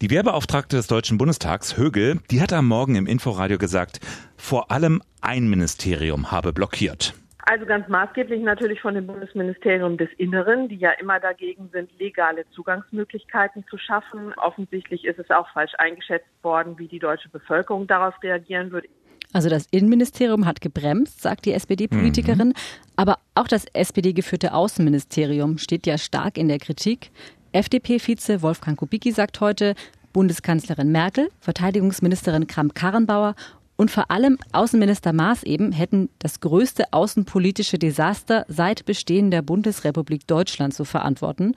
Die 0.00 0.08
Wehrbeauftragte 0.08 0.76
des 0.76 0.86
Deutschen 0.86 1.18
Bundestags, 1.18 1.76
Högel, 1.76 2.20
die 2.30 2.40
hat 2.40 2.54
am 2.54 2.66
Morgen 2.66 2.94
im 2.94 3.06
Inforadio 3.06 3.58
gesagt, 3.58 4.00
vor 4.36 4.70
allem 4.70 5.02
ein 5.20 5.48
Ministerium 5.48 6.30
habe 6.30 6.54
blockiert. 6.54 7.14
Also 7.46 7.66
ganz 7.66 7.86
maßgeblich 7.88 8.42
natürlich 8.42 8.80
von 8.80 8.94
dem 8.94 9.06
Bundesministerium 9.06 9.98
des 9.98 10.08
Inneren, 10.16 10.68
die 10.68 10.76
ja 10.76 10.92
immer 10.92 11.20
dagegen 11.20 11.68
sind, 11.72 11.90
legale 11.98 12.46
Zugangsmöglichkeiten 12.54 13.66
zu 13.68 13.76
schaffen. 13.76 14.32
Offensichtlich 14.38 15.04
ist 15.04 15.18
es 15.18 15.30
auch 15.30 15.46
falsch 15.52 15.72
eingeschätzt 15.76 16.26
worden, 16.42 16.78
wie 16.78 16.88
die 16.88 16.98
deutsche 16.98 17.28
Bevölkerung 17.28 17.86
darauf 17.86 18.14
reagieren 18.22 18.72
würde. 18.72 18.88
Also 19.34 19.50
das 19.50 19.66
Innenministerium 19.72 20.46
hat 20.46 20.62
gebremst, 20.62 21.20
sagt 21.20 21.44
die 21.44 21.52
SPD-Politikerin. 21.52 22.48
Mhm. 22.48 22.54
Aber 22.96 23.18
auch 23.34 23.48
das 23.48 23.66
SPD-geführte 23.74 24.54
Außenministerium 24.54 25.58
steht 25.58 25.86
ja 25.86 25.98
stark 25.98 26.38
in 26.38 26.48
der 26.48 26.58
Kritik. 26.58 27.10
FDP-Vize 27.52 28.40
Wolfgang 28.40 28.78
Kubicki 28.78 29.12
sagt 29.12 29.40
heute, 29.40 29.74
Bundeskanzlerin 30.14 30.90
Merkel, 30.90 31.28
Verteidigungsministerin 31.40 32.46
Kramp-Karrenbauer 32.46 33.34
und 33.76 33.90
vor 33.90 34.10
allem 34.10 34.38
Außenminister 34.52 35.12
Maas 35.12 35.42
eben 35.42 35.72
hätten 35.72 36.08
das 36.18 36.40
größte 36.40 36.92
außenpolitische 36.92 37.78
Desaster 37.78 38.44
seit 38.48 38.84
Bestehen 38.84 39.30
der 39.30 39.42
Bundesrepublik 39.42 40.26
Deutschland 40.26 40.74
zu 40.74 40.84
verantworten. 40.84 41.54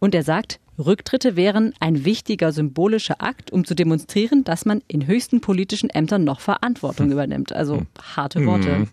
Und 0.00 0.14
er 0.14 0.24
sagt, 0.24 0.58
Rücktritte 0.78 1.36
wären 1.36 1.74
ein 1.78 2.04
wichtiger 2.04 2.52
symbolischer 2.52 3.22
Akt, 3.22 3.52
um 3.52 3.64
zu 3.64 3.74
demonstrieren, 3.74 4.44
dass 4.44 4.64
man 4.64 4.82
in 4.88 5.06
höchsten 5.06 5.40
politischen 5.40 5.90
Ämtern 5.90 6.24
noch 6.24 6.40
Verantwortung 6.40 7.06
hm. 7.06 7.12
übernimmt. 7.12 7.52
Also 7.52 7.78
hm. 7.78 7.86
harte 8.16 8.44
Worte. 8.46 8.70
Mhm. 8.70 8.88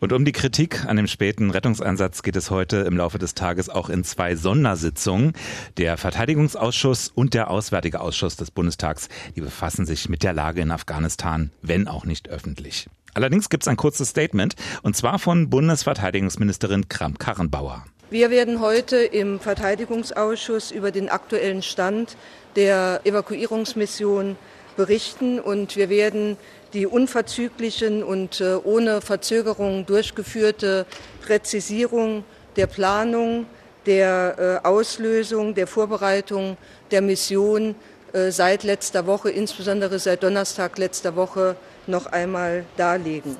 Und 0.00 0.14
um 0.14 0.24
die 0.24 0.32
Kritik 0.32 0.86
an 0.86 0.96
dem 0.96 1.06
späten 1.06 1.50
Rettungseinsatz 1.50 2.22
geht 2.22 2.34
es 2.34 2.50
heute 2.50 2.78
im 2.78 2.96
Laufe 2.96 3.18
des 3.18 3.34
Tages 3.34 3.68
auch 3.68 3.90
in 3.90 4.02
zwei 4.02 4.34
Sondersitzungen. 4.34 5.34
Der 5.76 5.98
Verteidigungsausschuss 5.98 7.12
und 7.14 7.34
der 7.34 7.50
Auswärtige 7.50 8.00
Ausschuss 8.00 8.34
des 8.36 8.50
Bundestags, 8.50 9.10
die 9.36 9.42
befassen 9.42 9.84
sich 9.84 10.08
mit 10.08 10.22
der 10.22 10.32
Lage 10.32 10.62
in 10.62 10.70
Afghanistan, 10.70 11.50
wenn 11.60 11.86
auch 11.86 12.06
nicht 12.06 12.30
öffentlich. 12.30 12.88
Allerdings 13.12 13.50
gibt 13.50 13.64
es 13.64 13.68
ein 13.68 13.76
kurzes 13.76 14.08
Statement, 14.08 14.54
und 14.82 14.96
zwar 14.96 15.18
von 15.18 15.50
Bundesverteidigungsministerin 15.50 16.88
Kramp-Karrenbauer. 16.88 17.84
Wir 18.08 18.30
werden 18.30 18.60
heute 18.60 18.96
im 18.96 19.38
Verteidigungsausschuss 19.38 20.70
über 20.70 20.92
den 20.92 21.10
aktuellen 21.10 21.62
Stand 21.62 22.16
der 22.56 23.02
Evakuierungsmission 23.04 24.36
berichten 24.80 25.38
und 25.38 25.76
wir 25.76 25.90
werden 25.90 26.38
die 26.72 26.86
unverzüglichen 26.86 28.02
und 28.02 28.40
äh, 28.40 28.54
ohne 28.64 29.02
Verzögerung 29.02 29.84
durchgeführte 29.84 30.86
Präzisierung 31.20 32.24
der 32.56 32.66
Planung, 32.66 33.44
der 33.84 34.60
äh, 34.64 34.66
Auslösung, 34.66 35.54
der 35.54 35.66
Vorbereitung 35.66 36.56
der 36.90 37.02
Mission 37.02 37.74
äh, 38.14 38.30
seit 38.30 38.62
letzter 38.62 39.06
Woche, 39.06 39.30
insbesondere 39.30 39.98
seit 39.98 40.22
Donnerstag 40.22 40.78
letzter 40.78 41.14
Woche, 41.14 41.56
noch 41.86 42.06
einmal 42.06 42.64
darlegen. 42.78 43.36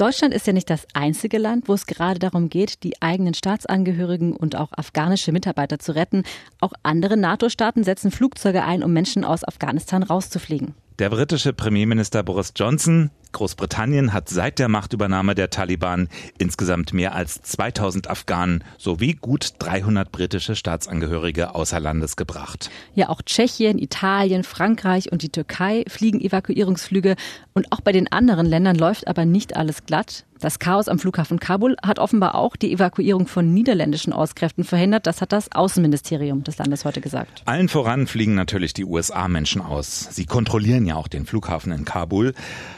Deutschland 0.00 0.32
ist 0.32 0.46
ja 0.46 0.54
nicht 0.54 0.70
das 0.70 0.86
einzige 0.94 1.36
Land, 1.36 1.68
wo 1.68 1.74
es 1.74 1.84
gerade 1.84 2.18
darum 2.18 2.48
geht, 2.48 2.84
die 2.84 3.02
eigenen 3.02 3.34
Staatsangehörigen 3.34 4.34
und 4.34 4.56
auch 4.56 4.72
afghanische 4.72 5.30
Mitarbeiter 5.30 5.78
zu 5.78 5.94
retten. 5.94 6.22
Auch 6.58 6.72
andere 6.82 7.18
NATO-Staaten 7.18 7.84
setzen 7.84 8.10
Flugzeuge 8.10 8.64
ein, 8.64 8.82
um 8.82 8.94
Menschen 8.94 9.26
aus 9.26 9.44
Afghanistan 9.44 10.02
rauszufliegen. 10.02 10.74
Der 11.00 11.08
britische 11.08 11.54
Premierminister 11.54 12.22
Boris 12.22 12.52
Johnson 12.54 13.10
Großbritannien 13.32 14.12
hat 14.12 14.28
seit 14.28 14.58
der 14.58 14.68
Machtübernahme 14.68 15.34
der 15.34 15.48
Taliban 15.48 16.10
insgesamt 16.36 16.92
mehr 16.92 17.14
als 17.14 17.40
2000 17.40 18.10
Afghanen 18.10 18.62
sowie 18.76 19.14
gut 19.14 19.54
300 19.60 20.12
britische 20.12 20.54
Staatsangehörige 20.54 21.54
außer 21.54 21.80
Landes 21.80 22.16
gebracht. 22.16 22.68
Ja, 22.94 23.08
auch 23.08 23.22
Tschechien, 23.22 23.78
Italien, 23.78 24.44
Frankreich 24.44 25.10
und 25.10 25.22
die 25.22 25.30
Türkei 25.30 25.84
fliegen 25.88 26.20
Evakuierungsflüge 26.20 27.16
und 27.54 27.72
auch 27.72 27.80
bei 27.80 27.92
den 27.92 28.12
anderen 28.12 28.44
Ländern 28.44 28.76
läuft 28.76 29.08
aber 29.08 29.24
nicht 29.24 29.56
alles 29.56 29.86
glatt. 29.86 30.26
Das 30.40 30.58
Chaos 30.58 30.88
am 30.88 30.98
Flughafen 30.98 31.38
Kabul 31.38 31.76
hat 31.84 31.98
offenbar 31.98 32.34
auch 32.34 32.56
die 32.56 32.72
Evakuierung 32.72 33.26
von 33.26 33.52
niederländischen 33.52 34.14
Auskräften 34.14 34.64
verhindert. 34.64 35.06
Das 35.06 35.20
hat 35.20 35.32
das 35.32 35.52
Außenministerium 35.52 36.44
des 36.44 36.56
Landes 36.56 36.86
heute 36.86 37.02
gesagt. 37.02 37.42
Allen 37.44 37.68
voran 37.68 38.06
fliegen 38.06 38.36
natürlich 38.36 38.72
die 38.72 38.86
USA-Menschen 38.86 39.60
aus. 39.60 40.08
Sie 40.10 40.24
kontrollieren 40.24 40.86
ja 40.86 40.94
auch 40.96 41.08
den 41.08 41.26
Flughafen 41.26 41.72
in 41.72 41.84
Kabul. 41.84 42.32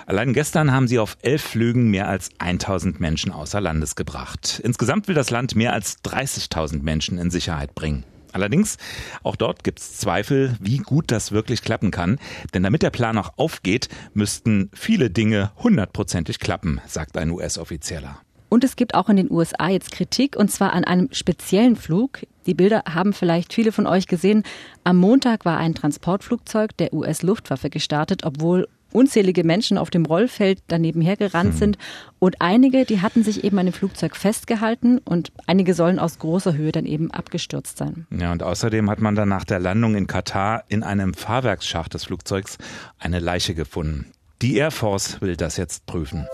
Allein 0.06 0.32
gestern 0.32 0.72
haben 0.72 0.88
sie 0.88 0.98
auf 0.98 1.16
elf 1.22 1.42
Flügen 1.42 1.88
mehr 1.88 2.08
als 2.08 2.30
1000 2.38 2.98
Menschen 2.98 3.30
außer 3.30 3.60
Landes 3.60 3.94
gebracht. 3.94 4.60
Insgesamt 4.64 5.06
will 5.06 5.14
das 5.14 5.30
Land 5.30 5.54
mehr 5.54 5.72
als 5.72 6.02
30.000 6.02 6.82
Menschen 6.82 7.16
in 7.16 7.30
Sicherheit 7.30 7.76
bringen. 7.76 8.04
Allerdings, 8.32 8.78
auch 9.22 9.36
dort 9.36 9.64
gibt 9.64 9.80
es 9.80 9.98
Zweifel, 9.98 10.56
wie 10.60 10.78
gut 10.78 11.10
das 11.10 11.32
wirklich 11.32 11.62
klappen 11.62 11.90
kann. 11.90 12.18
Denn 12.54 12.62
damit 12.62 12.82
der 12.82 12.90
Plan 12.90 13.18
auch 13.18 13.32
aufgeht, 13.36 13.88
müssten 14.14 14.70
viele 14.74 15.10
Dinge 15.10 15.52
hundertprozentig 15.62 16.38
klappen, 16.38 16.80
sagt 16.86 17.16
ein 17.16 17.30
US-Offizieller. 17.30 18.18
Und 18.48 18.64
es 18.64 18.76
gibt 18.76 18.94
auch 18.94 19.08
in 19.08 19.16
den 19.16 19.30
USA 19.30 19.68
jetzt 19.70 19.92
Kritik, 19.92 20.36
und 20.36 20.50
zwar 20.50 20.74
an 20.74 20.84
einem 20.84 21.08
speziellen 21.12 21.74
Flug. 21.74 22.26
Die 22.44 22.52
Bilder 22.52 22.82
haben 22.86 23.14
vielleicht 23.14 23.54
viele 23.54 23.72
von 23.72 23.86
euch 23.86 24.06
gesehen. 24.06 24.42
Am 24.84 24.98
Montag 24.98 25.46
war 25.46 25.56
ein 25.56 25.74
Transportflugzeug 25.74 26.76
der 26.76 26.92
US-Luftwaffe 26.92 27.70
gestartet, 27.70 28.24
obwohl 28.24 28.68
unzählige 28.92 29.44
Menschen 29.44 29.78
auf 29.78 29.90
dem 29.90 30.04
Rollfeld 30.04 30.62
daneben 30.68 31.00
hergerannt 31.00 31.52
hm. 31.52 31.58
sind. 31.58 31.78
Und 32.18 32.36
einige, 32.40 32.84
die 32.84 33.00
hatten 33.00 33.24
sich 33.24 33.44
eben 33.44 33.58
an 33.58 33.66
dem 33.66 33.72
Flugzeug 33.72 34.16
festgehalten 34.16 34.98
und 34.98 35.32
einige 35.46 35.74
sollen 35.74 35.98
aus 35.98 36.18
großer 36.18 36.54
Höhe 36.54 36.72
dann 36.72 36.86
eben 36.86 37.10
abgestürzt 37.10 37.78
sein. 37.78 38.06
Ja, 38.10 38.32
und 38.32 38.42
außerdem 38.42 38.88
hat 38.90 39.00
man 39.00 39.14
dann 39.14 39.28
nach 39.28 39.44
der 39.44 39.58
Landung 39.58 39.94
in 39.96 40.06
Katar 40.06 40.64
in 40.68 40.82
einem 40.82 41.14
Fahrwerksschacht 41.14 41.94
des 41.94 42.04
Flugzeugs 42.04 42.58
eine 42.98 43.18
Leiche 43.18 43.54
gefunden. 43.54 44.12
Die 44.40 44.56
Air 44.56 44.70
Force 44.70 45.20
will 45.20 45.36
das 45.36 45.56
jetzt 45.56 45.86
prüfen. 45.86 46.26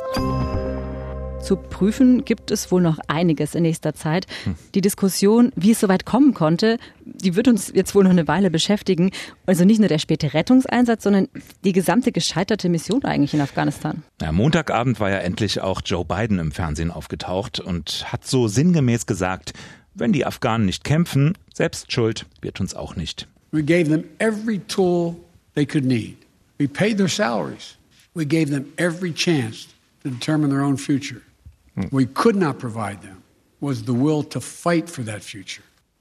Zu 1.40 1.56
prüfen 1.56 2.24
gibt 2.24 2.50
es 2.50 2.70
wohl 2.70 2.82
noch 2.82 2.98
einiges 3.06 3.54
in 3.54 3.62
nächster 3.62 3.94
Zeit. 3.94 4.26
Hm. 4.44 4.56
Die 4.74 4.80
Diskussion, 4.80 5.52
wie 5.56 5.70
es 5.70 5.80
soweit 5.80 6.04
kommen 6.04 6.34
konnte, 6.34 6.78
die 7.04 7.36
wird 7.36 7.48
uns 7.48 7.72
jetzt 7.74 7.94
wohl 7.94 8.04
noch 8.04 8.10
eine 8.10 8.28
Weile 8.28 8.50
beschäftigen. 8.50 9.12
Also 9.46 9.64
nicht 9.64 9.78
nur 9.78 9.88
der 9.88 9.98
späte 9.98 10.34
Rettungseinsatz, 10.34 11.04
sondern 11.04 11.28
die 11.64 11.72
gesamte 11.72 12.12
gescheiterte 12.12 12.68
Mission 12.68 13.04
eigentlich 13.04 13.34
in 13.34 13.40
Afghanistan. 13.40 14.02
Ja, 14.20 14.32
Montagabend 14.32 15.00
war 15.00 15.10
ja 15.10 15.18
endlich 15.18 15.60
auch 15.60 15.80
Joe 15.84 16.04
Biden 16.04 16.38
im 16.38 16.52
Fernsehen 16.52 16.90
aufgetaucht 16.90 17.60
und 17.60 18.12
hat 18.12 18.26
so 18.26 18.48
sinngemäß 18.48 19.06
gesagt, 19.06 19.52
wenn 19.94 20.12
die 20.12 20.26
Afghanen 20.26 20.66
nicht 20.66 20.84
kämpfen, 20.84 21.34
selbst 21.52 21.92
schuld 21.92 22.26
wird 22.40 22.60
uns 22.60 22.74
auch 22.74 22.96
nicht. 22.96 23.26
We 23.52 23.62
gave 23.62 23.84
them 23.84 24.04
every 24.18 24.58
tool 24.58 25.16
they 25.54 25.64
could 25.64 25.84
need. 25.84 26.16
We 26.58 26.68
paid 26.68 26.98
their 26.98 27.08
salaries. 27.08 27.76
We 28.14 28.26
gave 28.26 28.50
them 28.50 28.66
every 28.76 29.12
chance 29.12 29.68
to 30.02 30.10
determine 30.10 30.50
their 30.50 30.62
own 30.62 30.76
future. 30.76 31.22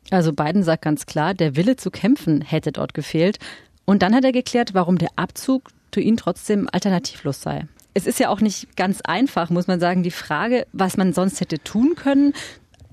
Also 0.09 0.31
Biden 0.31 0.63
sagt 0.63 0.83
ganz 0.83 1.05
klar, 1.05 1.33
der 1.33 1.55
Wille 1.55 1.75
zu 1.75 1.91
kämpfen 1.91 2.41
hätte 2.41 2.71
dort 2.71 2.93
gefehlt. 2.93 3.39
Und 3.85 4.01
dann 4.01 4.13
hat 4.13 4.23
er 4.23 4.31
geklärt, 4.31 4.73
warum 4.73 4.97
der 4.97 5.09
Abzug 5.15 5.69
für 5.93 6.01
ihn 6.01 6.17
trotzdem 6.17 6.69
alternativlos 6.71 7.41
sei. 7.41 7.65
Es 7.93 8.05
ist 8.05 8.19
ja 8.19 8.29
auch 8.29 8.41
nicht 8.41 8.75
ganz 8.75 9.01
einfach, 9.01 9.49
muss 9.49 9.65
man 9.65 9.79
sagen, 9.79 10.03
die 10.03 10.11
Frage, 10.11 10.67
was 10.71 10.97
man 10.97 11.13
sonst 11.13 11.41
hätte 11.41 11.57
tun 11.63 11.95
können. 11.95 12.33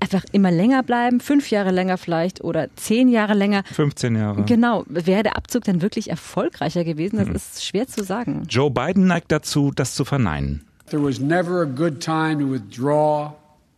Einfach 0.00 0.24
immer 0.32 0.50
länger 0.50 0.82
bleiben, 0.82 1.20
fünf 1.20 1.50
Jahre 1.50 1.70
länger 1.70 1.98
vielleicht 1.98 2.42
oder 2.42 2.68
zehn 2.76 3.08
Jahre 3.08 3.34
länger. 3.34 3.64
15 3.64 4.16
Jahre. 4.16 4.44
Genau. 4.44 4.84
Wäre 4.88 5.22
der 5.22 5.36
Abzug 5.36 5.64
dann 5.64 5.82
wirklich 5.82 6.08
erfolgreicher 6.08 6.84
gewesen? 6.84 7.18
Das 7.18 7.28
hm. 7.28 7.34
ist 7.34 7.64
schwer 7.64 7.86
zu 7.86 8.02
sagen. 8.02 8.44
Joe 8.48 8.70
Biden 8.70 9.06
neigt 9.06 9.30
dazu, 9.30 9.72
das 9.74 9.94
zu 9.94 10.06
verneinen. 10.06 10.64
There 10.88 11.02
was 11.02 11.18
never 11.18 11.62
a 11.62 11.66
good 11.66 12.00
time 12.00 12.38
to 12.40 12.50
withdraw 12.50 13.32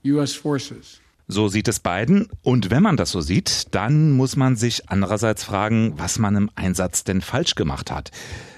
US 0.05 0.35
forces. 0.35 1.01
So 1.29 1.49
sieht 1.49 1.67
es 1.67 1.81
Biden. 1.81 2.29
Und 2.43 2.71
wenn 2.71 2.83
man 2.83 2.97
das 2.97 3.11
so 3.11 3.21
sieht, 3.21 3.75
dann 3.75 4.13
muss 4.13 4.37
man 4.37 4.55
sich 4.55 4.89
andererseits 4.89 5.43
fragen, 5.43 5.95
was 5.97 6.21
man 6.21 6.37
im 6.37 6.51
Einsatz 6.55 7.03
denn 7.03 7.21
falsch 7.21 7.57
gemacht 7.57 7.91
hat. 7.91 8.13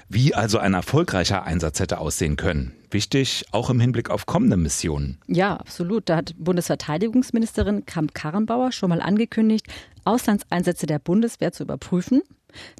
Wie 0.07 0.35
also 0.35 0.59
ein 0.59 0.73
erfolgreicher 0.73 1.43
Einsatz 1.43 1.79
hätte 1.79 1.99
aussehen 1.99 2.35
können. 2.35 2.73
Wichtig, 2.91 3.45
auch 3.51 3.69
im 3.69 3.79
Hinblick 3.79 4.09
auf 4.09 4.25
kommende 4.25 4.57
Missionen. 4.57 5.19
Ja, 5.27 5.55
absolut. 5.55 6.09
Da 6.09 6.17
hat 6.17 6.35
Bundesverteidigungsministerin 6.37 7.85
Kramp-Karrenbauer 7.85 8.71
schon 8.71 8.89
mal 8.89 9.01
angekündigt, 9.01 9.67
Auslandseinsätze 10.05 10.87
der 10.87 10.99
Bundeswehr 10.99 11.51
zu 11.51 11.63
überprüfen. 11.63 12.21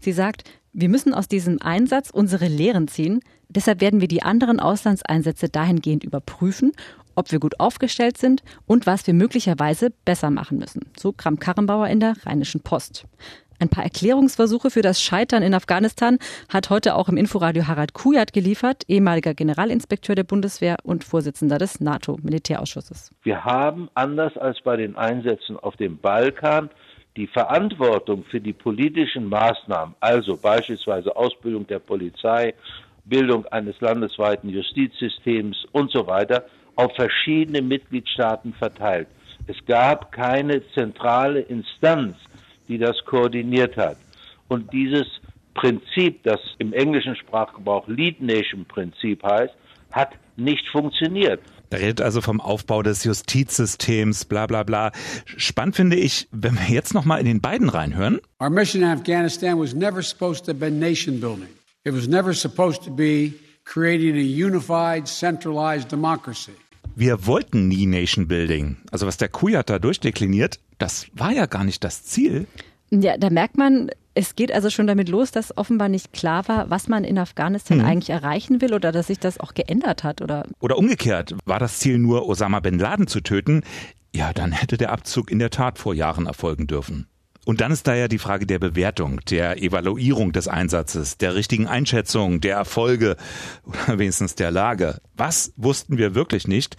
Sie 0.01 0.13
sagt, 0.13 0.43
wir 0.73 0.89
müssen 0.89 1.13
aus 1.13 1.27
diesem 1.27 1.61
Einsatz 1.61 2.09
unsere 2.09 2.47
Lehren 2.47 2.88
ziehen. 2.88 3.21
Deshalb 3.49 3.81
werden 3.81 4.01
wir 4.01 4.07
die 4.07 4.21
anderen 4.21 4.59
Auslandseinsätze 4.59 5.49
dahingehend 5.49 6.03
überprüfen, 6.03 6.73
ob 7.15 7.31
wir 7.31 7.39
gut 7.39 7.59
aufgestellt 7.59 8.17
sind 8.17 8.43
und 8.65 8.85
was 8.85 9.05
wir 9.07 9.13
möglicherweise 9.13 9.91
besser 10.05 10.29
machen 10.29 10.57
müssen. 10.57 10.85
So 10.97 11.11
Kram 11.11 11.39
Karrenbauer 11.39 11.88
in 11.88 11.99
der 11.99 12.13
Rheinischen 12.25 12.61
Post. 12.61 13.05
Ein 13.61 13.67
paar 13.67 13.83
Erklärungsversuche 13.83 14.69
für 14.69 14.81
das 14.81 15.01
Scheitern 15.01 15.43
in 15.43 15.53
Afghanistan 15.53 16.17
hat 16.47 16.69
heute 16.69 16.95
auch 16.95 17.09
im 17.09 17.17
Inforadio 17.17 17.67
Harald 17.67 17.93
Kujat 17.93 18.31
geliefert, 18.31 18.83
ehemaliger 18.88 19.33
Generalinspekteur 19.33 20.15
der 20.15 20.23
Bundeswehr 20.23 20.77
und 20.83 21.03
Vorsitzender 21.03 21.57
des 21.57 21.81
NATO-Militärausschusses. 21.81 23.11
Wir 23.23 23.43
haben 23.43 23.89
anders 23.95 24.38
als 24.38 24.61
bei 24.61 24.77
den 24.77 24.95
Einsätzen 24.95 25.57
auf 25.57 25.75
dem 25.75 25.97
Balkan 25.97 26.69
die 27.19 27.27
Verantwortung 27.27 28.23
für 28.31 28.39
die 28.39 28.53
politischen 28.53 29.27
Maßnahmen, 29.27 29.93
also 29.99 30.38
beispielsweise 30.38 31.13
Ausbildung 31.13 31.67
der 31.67 31.79
Polizei, 31.79 32.53
Bildung 33.03 33.45
eines 33.47 33.81
landesweiten 33.81 34.49
Justizsystems 34.49 35.65
und 35.73 35.91
so 35.91 36.07
weiter, 36.07 36.45
auf 36.77 36.95
verschiedene 36.95 37.61
Mitgliedstaaten 37.61 38.53
verteilt. 38.53 39.09
Es 39.47 39.57
gab 39.65 40.13
keine 40.13 40.65
zentrale 40.69 41.41
Instanz, 41.41 42.15
die 42.69 42.77
das 42.77 42.95
koordiniert 43.03 43.75
hat. 43.75 43.97
Und 44.47 44.71
dieses 44.71 45.07
Prinzip, 45.55 46.23
das 46.23 46.39
im 46.59 46.71
englischen 46.71 47.17
Sprachgebrauch 47.17 47.85
Lead 47.89 48.21
Nation 48.21 48.63
Prinzip 48.63 49.21
heißt, 49.23 49.53
hat 49.91 50.11
nicht 50.38 50.65
funktioniert. 50.69 51.41
Er 51.71 51.79
redet 51.79 52.01
also 52.01 52.21
vom 52.21 52.41
Aufbau 52.41 52.81
des 52.81 53.03
Justizsystems, 53.03 54.25
bla 54.25 54.47
bla 54.47 54.63
bla. 54.63 54.91
Spannend 55.38 55.75
finde 55.75 55.97
ich, 55.97 56.27
wenn 56.31 56.55
wir 56.55 56.73
jetzt 56.73 56.93
nochmal 56.93 57.19
in 57.19 57.25
den 57.25 57.41
beiden 57.41 57.69
reinhören. 57.69 58.19
Our 58.41 58.49
mission 58.49 58.81
in 58.81 58.88
Afghanistan 58.88 59.59
was 59.59 59.73
never 59.73 60.01
supposed 60.01 60.45
to 60.45 60.53
be 60.53 60.71
nation 60.71 61.19
building. 61.19 61.49
It 61.83 61.93
was 61.93 62.07
never 62.07 62.33
supposed 62.33 62.83
to 62.83 62.91
be 62.91 63.33
creating 63.65 64.15
a 64.15 64.47
unified, 64.47 65.07
centralized 65.07 65.91
democracy. 65.91 66.51
Wir 66.95 67.25
wollten 67.25 67.67
nie 67.67 67.85
Nation 67.85 68.27
Building. 68.27 68.77
Also 68.91 69.07
was 69.07 69.17
der 69.17 69.29
Kujat 69.29 69.69
da 69.69 69.79
durchdekliniert, 69.79 70.59
das 70.79 71.07
war 71.13 71.31
ja 71.31 71.45
gar 71.45 71.63
nicht 71.63 71.83
das 71.83 72.03
Ziel. 72.03 72.45
Ja, 72.89 73.17
da 73.17 73.29
merkt 73.29 73.57
man, 73.57 73.89
es 74.19 74.35
geht 74.35 74.51
also 74.51 74.69
schon 74.69 74.85
damit 74.85 75.07
los, 75.07 75.31
dass 75.31 75.57
offenbar 75.57 75.88
nicht 75.88 76.11
klar 76.11 76.45
war, 76.49 76.69
was 76.69 76.89
man 76.89 77.05
in 77.05 77.17
Afghanistan 77.17 77.77
mhm. 77.77 77.85
eigentlich 77.85 78.09
erreichen 78.09 78.59
will 78.59 78.73
oder 78.73 78.91
dass 78.91 79.07
sich 79.07 79.17
das 79.17 79.39
auch 79.39 79.53
geändert 79.53 80.03
hat 80.03 80.21
oder 80.21 80.45
oder 80.59 80.77
umgekehrt, 80.77 81.35
war 81.45 81.57
das 81.57 81.79
Ziel 81.79 81.99
nur 81.99 82.27
Osama 82.27 82.59
bin 82.59 82.77
Laden 82.77 83.07
zu 83.07 83.21
töten? 83.21 83.63
Ja, 84.13 84.33
dann 84.33 84.51
hätte 84.51 84.75
der 84.75 84.91
Abzug 84.91 85.31
in 85.31 85.39
der 85.39 85.51
Tat 85.51 85.79
vor 85.79 85.93
Jahren 85.93 86.25
erfolgen 86.25 86.67
dürfen. 86.67 87.07
Und 87.45 87.61
dann 87.61 87.71
ist 87.71 87.88
da 87.88 87.95
ja 87.95 88.09
die 88.09 88.17
Frage 88.17 88.45
der 88.45 88.59
Bewertung, 88.59 89.21
der 89.29 89.63
Evaluierung 89.63 90.33
des 90.33 90.49
Einsatzes, 90.49 91.17
der 91.17 91.35
richtigen 91.35 91.67
Einschätzung, 91.67 92.41
der 92.41 92.57
Erfolge 92.57 93.15
oder 93.63 93.97
wenigstens 93.99 94.35
der 94.35 94.51
Lage. 94.51 94.99
Was 95.15 95.53
wussten 95.55 95.97
wir 95.97 96.13
wirklich 96.13 96.45
nicht? 96.45 96.75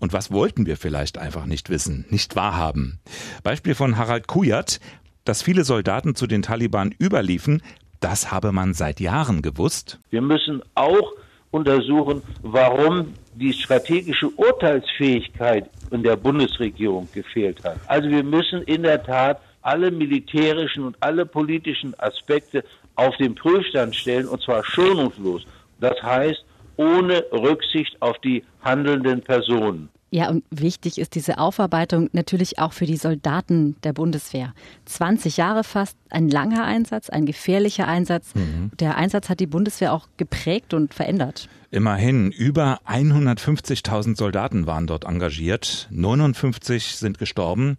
Und 0.00 0.12
was 0.12 0.32
wollten 0.32 0.66
wir 0.66 0.76
vielleicht 0.76 1.18
einfach 1.18 1.46
nicht 1.46 1.70
wissen, 1.70 2.04
nicht 2.10 2.34
wahrhaben? 2.34 2.98
Beispiel 3.44 3.76
von 3.76 3.96
Harald 3.96 4.26
Kujat. 4.26 4.80
Dass 5.24 5.42
viele 5.42 5.64
Soldaten 5.64 6.14
zu 6.14 6.26
den 6.26 6.42
Taliban 6.42 6.94
überliefen, 6.98 7.62
das 8.00 8.32
habe 8.32 8.52
man 8.52 8.72
seit 8.72 9.00
Jahren 9.00 9.42
gewusst. 9.42 9.98
Wir 10.10 10.22
müssen 10.22 10.62
auch 10.74 11.12
untersuchen, 11.50 12.22
warum 12.42 13.14
die 13.34 13.52
strategische 13.52 14.28
Urteilsfähigkeit 14.30 15.68
in 15.90 16.02
der 16.02 16.16
Bundesregierung 16.16 17.08
gefehlt 17.12 17.62
hat. 17.64 17.78
Also 17.86 18.08
wir 18.08 18.22
müssen 18.22 18.62
in 18.62 18.82
der 18.82 19.02
Tat 19.02 19.40
alle 19.62 19.90
militärischen 19.90 20.84
und 20.84 20.96
alle 21.00 21.26
politischen 21.26 21.98
Aspekte 21.98 22.64
auf 22.94 23.16
den 23.18 23.34
Prüfstand 23.34 23.94
stellen, 23.94 24.26
und 24.26 24.42
zwar 24.42 24.64
schonungslos. 24.64 25.42
Das 25.80 26.00
heißt, 26.02 26.44
ohne 26.76 27.24
Rücksicht 27.32 28.00
auf 28.00 28.18
die 28.18 28.42
handelnden 28.62 29.20
Personen. 29.20 29.90
Ja, 30.12 30.28
und 30.28 30.44
wichtig 30.50 30.98
ist 30.98 31.14
diese 31.14 31.38
Aufarbeitung 31.38 32.10
natürlich 32.12 32.58
auch 32.58 32.72
für 32.72 32.86
die 32.86 32.96
Soldaten 32.96 33.76
der 33.84 33.92
Bundeswehr. 33.92 34.54
20 34.86 35.36
Jahre 35.36 35.62
fast, 35.62 35.96
ein 36.10 36.28
langer 36.28 36.64
Einsatz, 36.64 37.10
ein 37.10 37.26
gefährlicher 37.26 37.86
Einsatz. 37.86 38.34
Mhm. 38.34 38.72
Der 38.80 38.96
Einsatz 38.96 39.28
hat 39.28 39.38
die 39.38 39.46
Bundeswehr 39.46 39.92
auch 39.92 40.08
geprägt 40.16 40.74
und 40.74 40.94
verändert. 40.94 41.48
Immerhin, 41.72 42.32
über 42.32 42.80
150.000 42.84 44.16
Soldaten 44.16 44.66
waren 44.66 44.88
dort 44.88 45.04
engagiert, 45.04 45.86
59 45.92 46.96
sind 46.96 47.18
gestorben 47.18 47.76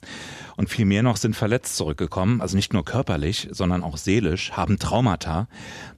und 0.55 0.69
viel 0.69 0.86
mehr 0.86 1.03
noch 1.03 1.17
sind 1.17 1.36
verletzt 1.36 1.75
zurückgekommen, 1.75 2.39
also 2.39 2.55
nicht 2.55 2.71
nur 2.71 2.86
körperlich, 2.86 3.50
sondern 3.51 3.83
auch 3.83 3.98
seelisch, 3.98 4.53
haben 4.53 4.79
Traumata. 4.79 5.50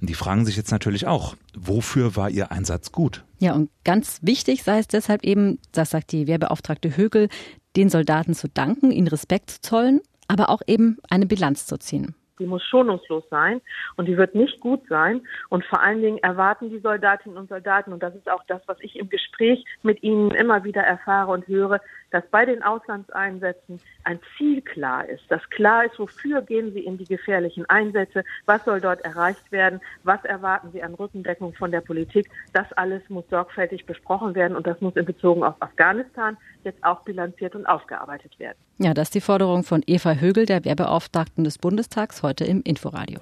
Und 0.01 0.09
die 0.09 0.15
fragen 0.15 0.43
sich 0.43 0.57
jetzt 0.57 0.71
natürlich 0.71 1.05
auch, 1.05 1.35
wofür 1.55 2.15
war 2.15 2.31
ihr 2.31 2.51
Einsatz 2.51 2.91
gut? 2.91 3.25
Ja, 3.37 3.53
und 3.53 3.69
ganz 3.83 4.17
wichtig 4.23 4.63
sei 4.63 4.79
es 4.79 4.87
deshalb 4.87 5.23
eben, 5.23 5.59
das 5.71 5.91
sagt 5.91 6.13
die 6.13 6.25
Wehrbeauftragte 6.25 6.97
Högel, 6.97 7.29
den 7.75 7.89
Soldaten 7.89 8.33
zu 8.33 8.49
danken, 8.49 8.89
ihnen 8.89 9.07
Respekt 9.07 9.51
zu 9.51 9.61
zollen, 9.61 10.01
aber 10.27 10.49
auch 10.49 10.61
eben 10.65 10.97
eine 11.11 11.27
Bilanz 11.27 11.67
zu 11.67 11.77
ziehen. 11.77 12.15
Die 12.39 12.45
muss 12.45 12.63
schonungslos 12.63 13.23
sein 13.29 13.61
und 13.95 14.07
die 14.07 14.17
wird 14.17 14.35
nicht 14.35 14.59
gut 14.59 14.81
sein. 14.89 15.21
Und 15.49 15.65
vor 15.65 15.81
allen 15.81 16.01
Dingen 16.01 16.17
erwarten 16.19 16.69
die 16.69 16.79
Soldatinnen 16.79 17.37
und 17.37 17.49
Soldaten, 17.49 17.93
und 17.93 18.01
das 18.01 18.15
ist 18.15 18.29
auch 18.29 18.43
das, 18.47 18.61
was 18.67 18.77
ich 18.81 18.95
im 18.97 19.09
Gespräch 19.09 19.63
mit 19.83 20.01
ihnen 20.03 20.31
immer 20.31 20.63
wieder 20.63 20.81
erfahre 20.81 21.31
und 21.31 21.47
höre, 21.47 21.79
dass 22.13 22.23
bei 22.27 22.45
den 22.45 22.61
Auslandseinsätzen 22.61 23.81
ein 24.03 24.19
Ziel 24.37 24.61
klar 24.61 25.09
ist, 25.09 25.23
dass 25.29 25.41
klar 25.49 25.85
ist, 25.85 25.97
wofür 25.97 26.43
gehen 26.43 26.71
sie 26.71 26.81
in 26.81 26.97
die 26.97 27.05
gefährlichen 27.05 27.67
Einsätze, 27.69 28.23
was 28.45 28.63
soll 28.65 28.79
dort 28.79 29.01
erreicht 29.01 29.51
werden, 29.51 29.81
was 30.03 30.23
erwarten 30.23 30.69
sie 30.71 30.83
an 30.83 30.93
Rückendeckung 30.93 31.53
von 31.55 31.71
der 31.71 31.81
Politik. 31.81 32.29
Das 32.53 32.71
alles 32.73 33.01
muss 33.09 33.25
sorgfältig 33.31 33.87
besprochen 33.87 34.35
werden 34.35 34.55
und 34.55 34.67
das 34.67 34.79
muss 34.79 34.95
in 34.95 35.05
Bezug 35.05 35.43
auf 35.43 35.55
Afghanistan 35.59 36.37
jetzt 36.63 36.83
auch 36.83 37.01
bilanziert 37.01 37.55
und 37.55 37.65
aufgearbeitet 37.65 38.37
werden. 38.37 38.57
Ja, 38.77 38.93
das 38.93 39.07
ist 39.07 39.15
die 39.15 39.21
Forderung 39.21 39.63
von 39.63 39.81
Eva 39.87 40.13
Högel, 40.13 40.45
der 40.45 40.63
Wehrbeauftragten 40.63 41.43
des 41.43 41.57
Bundestags, 41.57 42.21
heute 42.21 42.45
im 42.45 42.61
Inforadio. 42.61 43.19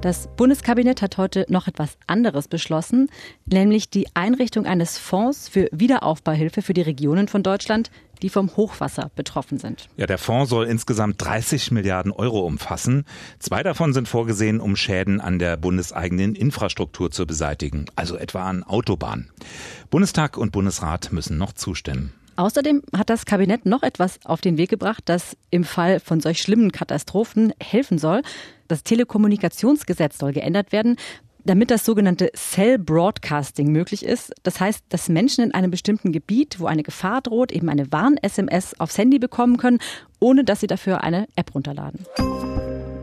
Das 0.00 0.28
Bundeskabinett 0.36 1.02
hat 1.02 1.18
heute 1.18 1.44
noch 1.48 1.66
etwas 1.66 1.98
anderes 2.06 2.46
beschlossen, 2.46 3.10
nämlich 3.46 3.90
die 3.90 4.06
Einrichtung 4.14 4.64
eines 4.64 4.96
Fonds 4.96 5.48
für 5.48 5.68
Wiederaufbauhilfe 5.72 6.62
für 6.62 6.72
die 6.72 6.82
Regionen 6.82 7.26
von 7.26 7.42
Deutschland, 7.42 7.90
die 8.22 8.28
vom 8.28 8.56
Hochwasser 8.56 9.10
betroffen 9.16 9.58
sind. 9.58 9.88
Ja, 9.96 10.06
der 10.06 10.18
Fonds 10.18 10.50
soll 10.50 10.66
insgesamt 10.66 11.20
30 11.24 11.72
Milliarden 11.72 12.12
Euro 12.12 12.46
umfassen. 12.46 13.06
Zwei 13.40 13.64
davon 13.64 13.92
sind 13.92 14.06
vorgesehen, 14.06 14.60
um 14.60 14.76
Schäden 14.76 15.20
an 15.20 15.40
der 15.40 15.56
bundeseigenen 15.56 16.36
Infrastruktur 16.36 17.10
zu 17.10 17.26
beseitigen, 17.26 17.86
also 17.96 18.16
etwa 18.16 18.44
an 18.44 18.62
Autobahnen. 18.62 19.30
Bundestag 19.90 20.36
und 20.36 20.52
Bundesrat 20.52 21.10
müssen 21.10 21.38
noch 21.38 21.52
zustimmen. 21.54 22.12
Außerdem 22.38 22.82
hat 22.96 23.10
das 23.10 23.26
Kabinett 23.26 23.66
noch 23.66 23.82
etwas 23.82 24.20
auf 24.24 24.40
den 24.40 24.58
Weg 24.58 24.70
gebracht, 24.70 25.02
das 25.06 25.36
im 25.50 25.64
Fall 25.64 25.98
von 25.98 26.20
solch 26.20 26.40
schlimmen 26.40 26.70
Katastrophen 26.70 27.52
helfen 27.60 27.98
soll. 27.98 28.22
Das 28.68 28.84
Telekommunikationsgesetz 28.84 30.18
soll 30.18 30.32
geändert 30.32 30.70
werden, 30.70 30.98
damit 31.44 31.72
das 31.72 31.84
sogenannte 31.84 32.30
Cell 32.36 32.78
Broadcasting 32.78 33.72
möglich 33.72 34.04
ist. 34.04 34.32
Das 34.44 34.60
heißt, 34.60 34.84
dass 34.88 35.08
Menschen 35.08 35.42
in 35.42 35.52
einem 35.52 35.72
bestimmten 35.72 36.12
Gebiet, 36.12 36.60
wo 36.60 36.66
eine 36.66 36.84
Gefahr 36.84 37.22
droht, 37.22 37.50
eben 37.50 37.68
eine 37.68 37.90
Warn-SMS 37.90 38.78
aufs 38.78 38.98
Handy 38.98 39.18
bekommen 39.18 39.56
können, 39.56 39.80
ohne 40.20 40.44
dass 40.44 40.60
sie 40.60 40.68
dafür 40.68 41.02
eine 41.02 41.26
App 41.34 41.56
runterladen. 41.56 42.06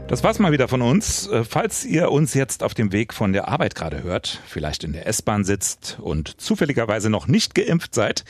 Das 0.07 0.23
war's 0.23 0.39
mal 0.39 0.53
wieder 0.53 0.69
von 0.69 0.81
uns. 0.81 1.27
Äh, 1.27 1.43
falls 1.43 1.83
ihr 1.83 2.09
uns 2.09 2.35
jetzt 2.35 2.63
auf 2.63 2.73
dem 2.73 2.93
Weg 2.93 3.13
von 3.13 3.33
der 3.33 3.49
Arbeit 3.49 3.75
gerade 3.75 4.03
hört, 4.03 4.39
vielleicht 4.45 4.85
in 4.85 4.93
der 4.93 5.07
S-Bahn 5.07 5.43
sitzt 5.43 5.97
und 5.99 6.39
zufälligerweise 6.39 7.09
noch 7.09 7.27
nicht 7.27 7.53
geimpft 7.53 7.93
seid, 7.95 8.23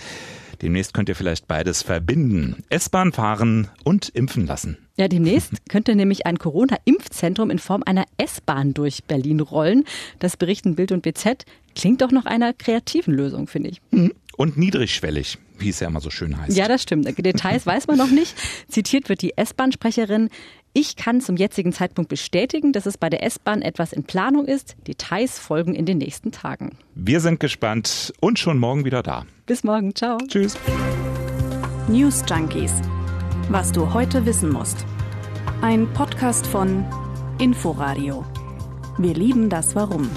demnächst 0.62 0.94
könnt 0.94 1.10
ihr 1.10 1.16
vielleicht 1.16 1.48
beides 1.48 1.82
verbinden. 1.82 2.64
S-Bahn 2.70 3.12
fahren 3.12 3.70
und 3.84 4.10
impfen 4.10 4.46
lassen. 4.46 4.78
Ja, 4.98 5.08
demnächst 5.08 5.54
könnte 5.70 5.96
nämlich 5.96 6.26
ein 6.26 6.40
Corona-Impfzentrum 6.40 7.50
in 7.50 7.60
Form 7.60 7.84
einer 7.86 8.06
S-Bahn 8.18 8.74
durch 8.74 9.04
Berlin 9.04 9.40
rollen. 9.40 9.84
Das 10.20 10.38
berichten 10.38 10.76
Bild 10.76 10.92
und 10.92 11.02
BZ. 11.02 11.46
Klingt 11.76 12.02
doch 12.02 12.12
nach 12.12 12.26
einer 12.26 12.54
kreativen 12.54 13.14
Lösung, 13.14 13.48
finde 13.48 13.70
ich. 13.70 13.82
Mhm. 13.92 14.14
Und 14.38 14.58
niedrigschwellig 14.58 15.38
wie 15.60 15.70
es 15.70 15.80
ja 15.80 15.88
immer 15.88 16.02
so 16.02 16.10
schön 16.10 16.40
heißt. 16.40 16.56
Ja, 16.56 16.68
das 16.68 16.84
stimmt. 16.84 17.06
Details 17.18 17.66
weiß 17.66 17.88
man 17.88 17.98
noch 17.98 18.10
nicht. 18.10 18.36
Zitiert 18.68 19.10
wird 19.10 19.22
die 19.22 19.38
S-Bahn-Sprecherin. 19.38 20.30
Ich 20.78 20.98
kann 20.98 21.22
zum 21.22 21.38
jetzigen 21.38 21.72
Zeitpunkt 21.72 22.10
bestätigen, 22.10 22.74
dass 22.74 22.86
es 22.86 22.98
bei 22.98 23.10
der 23.10 23.24
S-Bahn 23.24 23.62
etwas 23.62 23.94
in 23.94 24.04
Planung 24.04 24.46
ist. 24.46 24.76
Details 24.86 25.40
folgen 25.40 25.74
in 25.74 25.86
den 25.86 26.00
nächsten 26.00 26.34
Tagen. 26.34 26.78
Wir 26.96 27.22
sind 27.22 27.40
gespannt 27.40 28.12
und 28.20 28.40
schon 28.40 28.60
morgen 28.60 28.84
wieder 28.84 29.02
da. 29.02 29.26
Bis 29.46 29.64
morgen. 29.64 29.96
Ciao. 29.96 30.18
Tschüss. 30.28 30.58
News 31.88 32.26
Junkies. 32.30 32.74
Was 33.48 33.72
du 33.72 33.94
heute 33.94 34.26
wissen 34.26 34.52
musst. 34.52 34.86
Ein 35.62 35.88
Podcast 35.94 36.46
von 36.46 36.84
Inforadio. 37.40 38.26
Wir 38.98 39.14
lieben 39.14 39.50
das 39.50 39.78
Warum. 39.78 40.10